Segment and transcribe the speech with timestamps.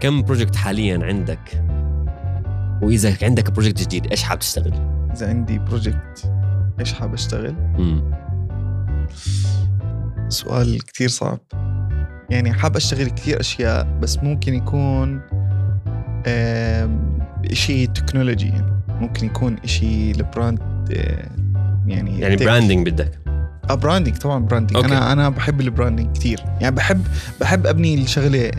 [0.00, 1.64] كم project حاليا عندك؟
[2.82, 4.72] وإذا عندك project جديد إيش حابب تشتغل؟
[5.12, 6.32] إذا عندي project
[6.80, 8.14] إيش حاب أشتغل؟ امم
[10.28, 11.38] سؤال كتير صعب.
[12.30, 15.20] يعني حاب أشتغل كثير أشياء بس ممكن يكون
[17.52, 20.60] إشي technology يعني ممكن اشي إشي ل brand
[20.92, 21.30] آه،
[21.86, 22.36] يعني يعني.
[22.36, 23.18] branding بدك.
[23.70, 24.84] آه branding طبعا branding.
[24.84, 27.06] أنا أنا بحب ال branding كثير يعني بحب
[27.40, 28.50] بحب أبني الشغلة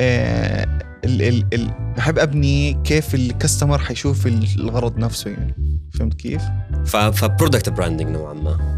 [0.00, 0.66] آه
[1.04, 5.54] ال ال ال بحب أبني كيف ال customer حيشوف الغرض نفسه يعني.
[5.98, 6.42] فهمت كيف؟
[6.84, 8.76] ف ف product branding نوعا ما.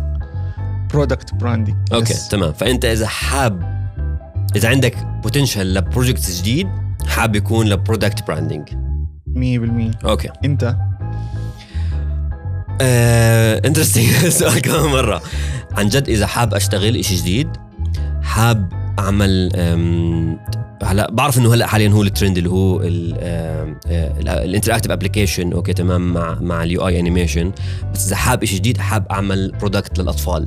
[0.92, 2.52] product branding okay تمام.
[2.52, 3.78] فأنت إذا حاب
[4.56, 6.68] إذا عندك potential ل project جديد
[7.06, 8.68] حاب يكون ل product branding
[9.28, 10.28] 100% okay.
[10.44, 10.76] أنت؟
[13.64, 14.06] interesting
[14.38, 15.22] سؤال كمان مرة.
[15.72, 17.48] عن جد إذا حاب أشتغل إشي جديد
[18.22, 19.50] حاب اعمل
[20.82, 22.80] هلا بعرف إنه هلا حاليا هو الترند اللي هو
[24.26, 27.52] ال interactive application okay تمام مع مع ال UI animation
[27.94, 30.46] بس إذا حاب شيء جديد حاب أعمل product للأطفال.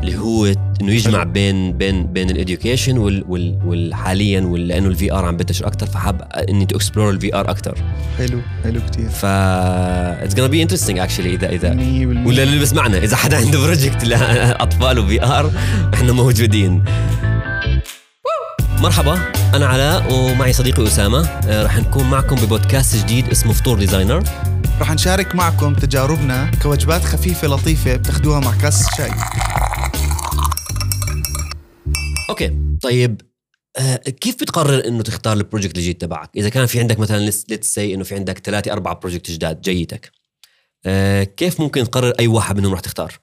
[0.00, 0.46] اللي هو
[0.80, 1.22] إنه يجمع.
[1.24, 5.86] بين بين بين ال education وال وال والحاليا وال- لأنه ال VR عم بنتشر أكثر
[5.86, 7.78] فحاب إني to explore ال VR أكثر
[8.18, 11.74] حلو حلو كثير ف it's gonna be interesting actually إذا إذا.
[11.74, 15.50] 100% ولا اللي بسمعنا إذا حدا عنده project لأطفال و VR
[15.94, 16.84] إحنا موجودين.
[18.84, 21.28] مرحبا أنا علاء ومعي صديقي أسامة.
[21.28, 24.22] آه، رح نكون معكم ببودكاست جديد اسمه فطور designer.
[24.80, 29.10] رح نشارك معكم تجاربنا كوجبات خفيفة لطيفة بتاخدوها مع كاس شاي.
[32.30, 33.20] okay طيب
[33.78, 37.74] آه، كيف بتقرر إنه تختار ال project الجديد تبعك؟ إذا كان في عندك مثلا let's
[37.74, 40.12] say إنه في عندك ثلاثة أربعة project جداد جيتك
[40.86, 43.18] آه، كيف ممكن تقرر أي واحد منهم رح تختار؟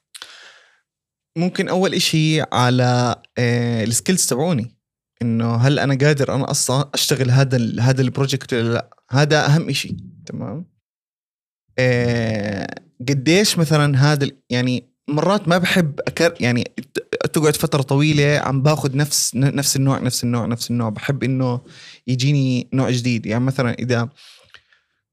[1.38, 4.81] ممكن أول إشي على ال skills تبعوني.
[5.22, 9.46] إنه هل أنا قادر أنا أصلا أشتغل هذا ال هذا ال project ولا لا؟ هذا
[9.46, 10.66] أهم إشي تمام؟
[11.80, 12.68] آه
[13.10, 16.64] قديش مثلا هذا يعني مرات ما بحب أكر يعني
[17.34, 20.90] تقعد فترة طويلة عم باخذ نفس نفس النوع نفس النوع نفس النوع.
[20.90, 21.62] بحب إنه
[22.08, 23.26] يجيني نوع جديد.
[23.26, 24.10] يعني مثلا إذا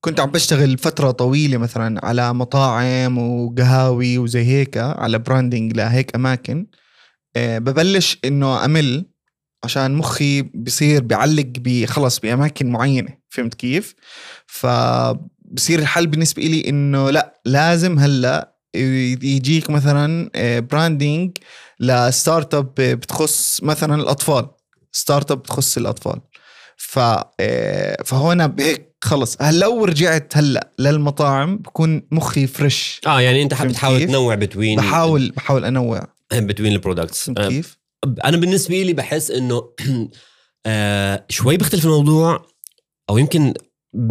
[0.00, 6.66] كنت عم بشتغل فترة طويلة مثلا على مطاعم وقهاوي وزي هيك على branding لهيك أماكن
[7.36, 9.06] آه، ببلش إنه أمل
[9.64, 13.18] عشان مخي بصير بيعلق بخلص بأماكن معينة.
[13.28, 13.94] فهمت كيف؟
[14.46, 20.30] فبصير الحل بالنسبة لي إنه لا لازم هلأ يجيك مثلا
[20.60, 21.38] branding
[21.80, 24.48] ل startup بتخص مثلا الأطفال.
[24.92, 26.20] startup بتخص الأطفال.
[26.76, 26.98] ف
[27.40, 29.36] آه، فهون بهيك خلص.
[29.40, 34.76] هل لو رجعت هلأ للمطاعم بكون مخي fresh آه يعني أنت بتحاول كيف؟ تنوع between
[34.78, 36.06] بحاول بحاول أنوع.
[36.32, 39.62] between ال projects كيف؟ أنا بالنسبة لي بحس إنه
[40.66, 42.46] آه شوي بيختلف الموضوع
[43.10, 43.54] أو يمكن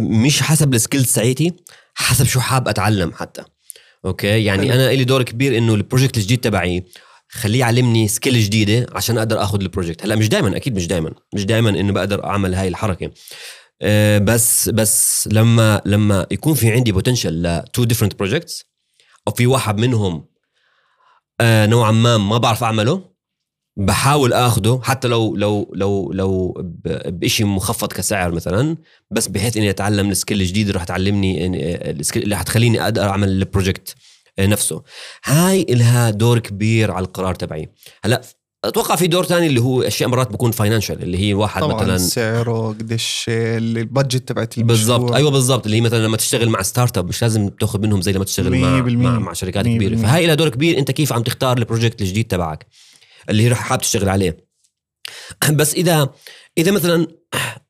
[0.00, 1.52] مش حسب ال skills تاعيتي
[1.94, 3.44] حسب شو حاب أتعلم حتى.
[4.04, 4.74] okay؟ يعني.
[4.74, 6.84] أنا لي دور كبير إنه ال project الجديد تبعي
[7.28, 11.12] خليه يعلمني skill جديدة عشان أقدر آخذ ال project هلأ مش دائما أكيد مش دائما
[11.34, 13.10] مش دائما إنه بقدر أعمل هاي الحركة.
[13.82, 18.64] آه بس بس لما لما يكون في عندي potential ل two different projects
[19.28, 20.24] أو في واحد منهم
[21.40, 23.17] آه نوعا ما ما بعرف أعمله
[23.78, 26.54] بحاول آخده حتى لو لو لو لو
[27.06, 28.76] بشيء مخفض كسعر مثلا
[29.10, 31.46] بس بحيث إني أتعلم ال skill الجديد راح تعلمني
[31.90, 33.94] ال skill اللي حتخليني أقدر أعمل ال project
[34.40, 34.82] نفسه.
[35.24, 37.68] هاي إلها دور كبير على القرار تبعي.
[38.04, 38.22] هلأ
[38.64, 41.98] أتوقع في دور تاني اللي هو أشياء مرات بكون financial اللي هي واحد طبعا مثلا
[41.98, 44.98] سعره قديش ال budget تبعت المشروع.
[44.98, 45.12] بالضبط.
[45.12, 45.64] أيوه بالضبط.
[45.64, 48.82] اللي هي مثلا لما تشتغل مع startup مش لازم تاخذ منهم زي لما تشتغل مع.
[48.82, 49.96] مع, مع شركات كبيرة.
[49.96, 50.78] فهاي لها دور كبير.
[50.78, 52.66] أنت كيف عم تختار ال project الجديد تبعك؟
[53.28, 54.48] اللي هي حابب تشتغل عليه.
[55.50, 56.14] بس إذا
[56.58, 57.06] إذا مثلا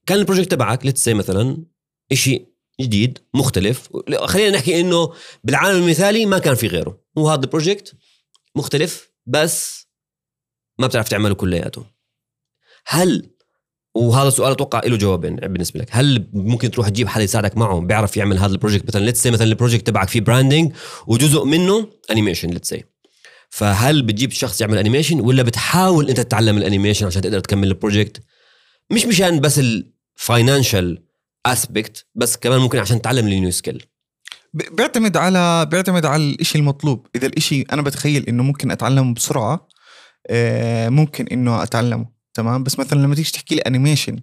[0.06, 1.64] كان ال project تبعك let's say مثلا
[2.12, 2.48] شيء
[2.80, 3.88] جديد مختلف
[4.24, 5.12] خلينا نحكي إنه
[5.44, 7.00] بالعالم المثالي ما كان في غيره.
[7.18, 7.94] هو هذا ال project
[8.56, 9.86] مختلف بس
[10.78, 11.84] ما بتعرف تعمله كلياته.
[12.86, 13.30] هل
[13.94, 15.88] وهذا السؤال أتوقع له جوابين بالنسبة لك.
[15.90, 19.26] هل ممكن تروح تجيب حدا يساعدك معه بيعرف يعمل هذا ال project؟ مثلا let's say
[19.26, 20.72] مثلا ال project تبعك فيه branding
[21.06, 22.74] وجزء منه animation let's say
[23.50, 27.75] فهل بتجيب شخص يعمل animation ولا بتحاول أنت تتعلم ال animation عشان تقدر تكمل ال
[27.75, 28.22] project
[28.90, 31.02] مش مشان بس ال financial
[31.46, 33.86] aspect بس كمان ممكن عشان تتعلم ال new skill
[34.54, 37.06] بيعتمد على بيعتمد على الإشي المطلوب.
[37.16, 39.68] إذا الإشي أنا بتخيل إنه ممكن أتعلمه بسرعة
[40.30, 44.20] آه، ممكن إنه أتعلمه تمام؟ بس مثلا لما تيجي تحكي لي animation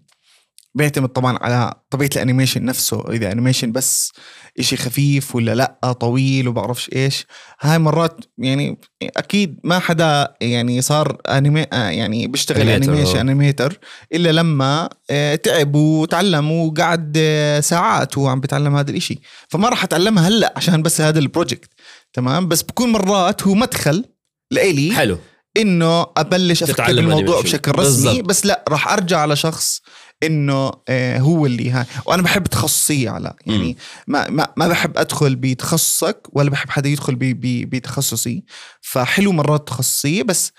[0.75, 4.11] بيعتمد طبعا على طبيعة ال animation نفسه إذا animation بس
[4.59, 7.25] إشي خفيف ولا لأ طويل وبعرفش إيش
[7.59, 8.79] هاي مرات يعني
[9.17, 13.21] أكيد ما حدا يعني صار انمي آه، يعني بيشتغل animation آه.
[13.21, 13.79] animator
[14.13, 19.19] إلا لما آه، تعب وتعلم وقعد آه، ساعات وهو عم بيتعلم هذا الإشي
[19.49, 21.69] فما راح أتعلمها هلأ عشان بس هذا البروجكت
[22.13, 24.05] تمام بس بكون مرات هو مدخل
[24.51, 25.17] لإلي حلو
[25.57, 27.43] إنه أبلش أفكر بالموضوع animation.
[27.43, 28.25] بشكل رسمي بالضبط.
[28.25, 29.81] بس لأ راح أرجع على شخص
[30.25, 33.77] إنه آه هو اللي هاي وأنا بحب تخصصيه على يعني
[34.07, 38.43] ما ما ما بحب أدخل بتخصصك ولا بحب حدا يدخل بتخصصي.
[38.81, 40.51] فحلو مرات تخصصيه بس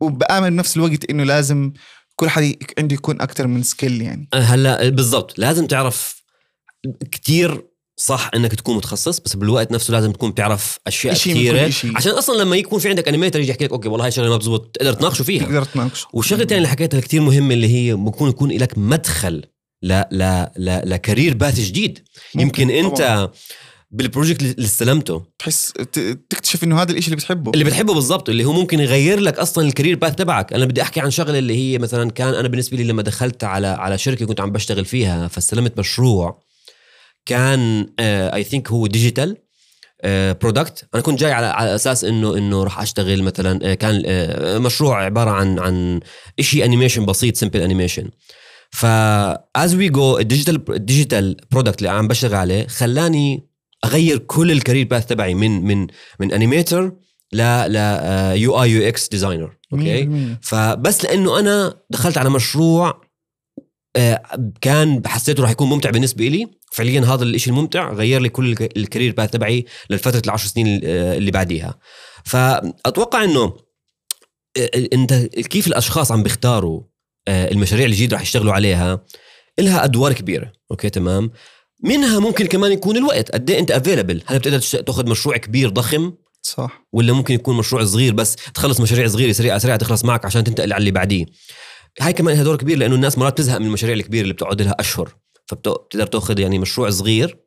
[0.00, 1.72] وبآمن بنفس الوقت إنه لازم
[2.16, 4.28] كل حدا عنده يكون أكثر من skill يعني.
[4.34, 5.38] هلأ بالضبط.
[5.38, 6.22] لازم تعرف
[7.10, 7.64] كتير
[8.00, 11.68] صح إنك تكون متخصص بس بالوقت نفسه لازم تكون بتعرف أشياء إشي كثيرة.
[11.68, 11.92] إشي.
[11.96, 14.36] عشان أصلا لما يكون في عندك animator يجي يحكي لك okay والله هاي شغلة ما
[14.36, 15.44] بزبط تقدر تناقشه فيها.
[15.44, 19.42] تقدر تناقش والشغلة الثانية اللي حكيتها كثير مهمة اللي هي بكون يكون لك مدخل
[19.82, 21.98] ل ل ل ل career path جديد.
[22.34, 22.80] يمكن طبعاً.
[22.80, 23.30] انت
[23.90, 25.22] بال project اللي استلمته.
[25.38, 25.72] تحس
[26.30, 27.50] تكتشف إنه هذا الإشي اللي بتحبه.
[27.54, 30.52] اللي بتحبه بالضبط اللي هو ممكن يغير لك أصلا ال career path تبعك.
[30.52, 33.66] أنا بدي أحكي عن شغلة اللي هي مثلا كان أنا بالنسبة لي لما دخلت على
[33.66, 36.47] على شركة كنت عم بشتغل فيها فاستلمت مشروع.
[37.28, 39.36] كان I think هو digital
[40.40, 44.58] product أنا كنت جاي على على أساس إنه إنه راح أشتغل مثلا آه، كان آه،
[44.58, 46.00] مشروع عبارة عن عن
[46.40, 48.10] شيء animation بسيط simple animation
[48.70, 48.86] ف
[49.56, 53.48] as we go ال digital ال digital product اللي عم بشتغل عليه خلاني
[53.84, 55.86] أغير كل ال career path تبعي من من
[56.20, 56.92] من animator
[57.32, 57.42] ل
[57.72, 57.76] ل
[58.36, 60.08] UI UX designer okay؟ 100%.
[60.42, 63.07] فبس لأنه أنا دخلت على مشروع آه،
[64.60, 68.76] كان حسيته راح يكون ممتع بالنسبة لي فعليا هذا الشيء الممتع غير لي كل الك-
[68.76, 71.78] ال career path تبعي للفترة العشر سنين آه، اللي بعديها.
[72.24, 73.56] فأتوقع إنه
[74.58, 76.82] آه، أنت كيف الأشخاص عم بيختاروا
[77.28, 79.00] آه، المشاريع الجديدة راح يشتغلوا عليها؟
[79.58, 80.52] إلها أدوار كبيرة.
[80.70, 81.30] okay تمام.
[81.84, 83.30] منها ممكن كمان يكون الوقت.
[83.30, 86.12] قد إيه أنت available هل بتقدر تأخذ مشروع كبير ضخم؟
[86.42, 86.84] صح.
[86.92, 90.72] ولا ممكن يكون مشروع صغير بس تخلص مشاريع صغيرة سريعة سريعة تخلص معك عشان تنتقل
[90.72, 91.24] على اللي بعديه؟
[92.00, 94.76] هاي كمان لها دور كبير لأنه الناس مرات بتزهق من المشاريع الكبيرة اللي بتقعد لها
[94.80, 95.14] أشهر
[95.46, 97.38] فبتقدر تأخذ يعني مشروع صغير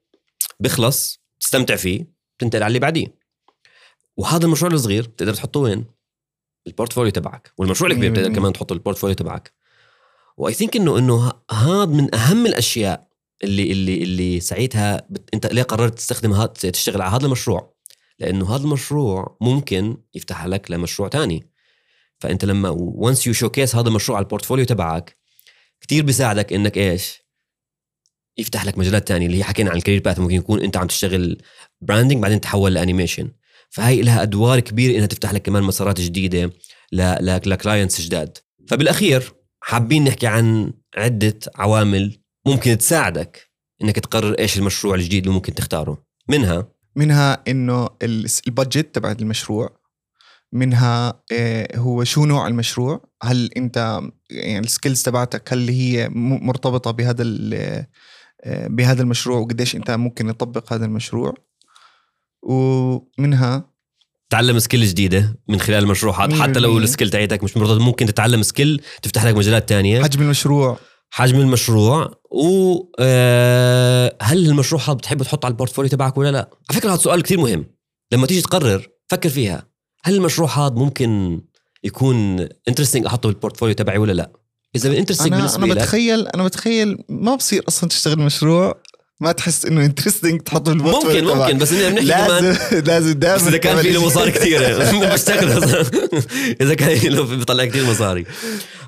[0.60, 2.08] بخلص تستمتع فيه
[2.40, 3.16] تنتقل على اللي بعديه.
[4.18, 5.86] وهذا المشروع الصغير بتقدر تحطه وين؟
[6.68, 7.52] ال portfolio تبعك.
[7.58, 8.34] والمشروع الكبير بتقدر.
[8.36, 9.54] كمان تحطه ال portfolio تبعك.
[10.38, 13.08] و I think إنه إنه هذا من أهم الأشياء
[13.44, 15.30] اللي اللي اللي ساعتها بت...
[15.34, 17.74] أنت ليه قررت تستخدم هذا تشتغل على هذا المشروع؟
[18.20, 21.51] لأنه هذا المشروع ممكن يفتح لك لمشروع تاني.
[22.22, 25.18] فأنت لما once you showcase هذا المشروع على ال portfolio تبعك
[25.82, 27.22] كتير بيساعدك إنك إيش؟
[28.38, 30.88] يفتح لك مجالات تانية اللي هي حكينا عن ال career path ممكن يكون أنت عم
[30.88, 31.38] تشتغل
[31.82, 33.32] branding بعدين تحول ل animation
[33.70, 36.52] فهي لها أدوار كبيرة إنها تفتح لك كمان مسارات جديدة
[36.94, 38.38] ل clients جداد.
[38.68, 43.52] فبالأخير حابين نحكي عن عدة عوامل ممكن تساعدك
[43.84, 46.06] إنك تقرر إيش المشروع الجديد اللي ممكن تختاره.
[46.30, 49.81] منها منها إنه ال- ال budget تبع المشروع
[50.54, 56.92] منها آه، هو شو نوع المشروع؟ هل انت يعني ال skills تبعتك هل هي مرتبطة
[56.92, 57.24] بهذا
[58.44, 61.34] آه، بهذا المشروع؟ وقديش انت ممكن تطبق هذا المشروع؟
[62.44, 63.72] ومنها
[64.30, 66.78] تعلم skill جديدة من خلال المشروع حتى لو.
[66.78, 70.04] ال skill تاعتك مش مرتبط ممكن تتعلم skill تفتح لك مجالات تانية.
[70.04, 70.78] حجم المشروع.
[71.14, 76.50] حجم المشروع و آه، هل المشروع هذا بتحب تحطه على ال portfolio تبعك ولا لا؟
[76.70, 77.66] على فكرة هذا سؤال كثير مهم.
[78.12, 79.71] لما تيجي تقرر فكر فيها.
[80.04, 81.42] هل المشروع هذا ممكن
[81.84, 84.32] يكون interesting أحطه بال portfolio تبعي ولا لا؟
[84.76, 88.82] إذا interesting أنا بالنسبة أنا لك بتخيل أنا بتخيل ما بصير أصلا تشتغل مشروع
[89.20, 93.12] ما تحس إنه interesting تحطه في ممكن ال portfolio ممكن بس بنحكي كمان لازم لازم
[93.20, 95.50] دائما بس إذا كان في له مصاري كثيره مو بشتغل
[96.62, 98.26] إذا كان له بيطلع كثير مصاري.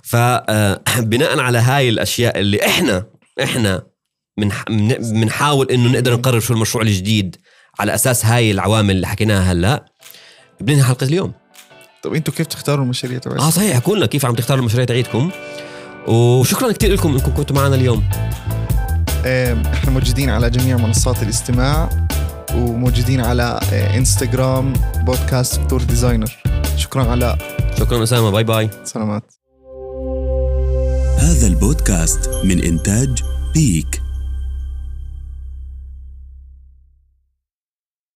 [0.03, 3.05] فبناء على هاي الأشياء اللي إحنا
[3.43, 3.83] إحنا
[4.41, 7.35] بنح- بن- بنحاول إنه نقدر نقرر شو المشروع الجديد
[7.79, 9.85] على أساس هاي العوامل اللي حكيناها هلا.
[10.61, 11.31] بننهي حلقة اليوم.
[12.03, 15.31] طب أنتوا كيف تختاروا المشاريع تبعكم؟ آه صحيح حكوا لنا كيف عم تختاروا المشاريع تاعيتكم
[16.07, 18.03] وشكرا كثير لكم إنكم كنتوا معنا اليوم.
[19.73, 22.07] إحنا موجودين على جميع منصات الاستماع
[22.55, 26.37] وموجودين على آه، انستغرام بودكاست دكتور designer.
[26.77, 27.37] شكرا على.
[27.79, 28.69] شكرا أسامة bye bye.
[28.83, 29.33] سلامات.
[31.17, 34.02] هذا البودكاست من إنتاج بيك.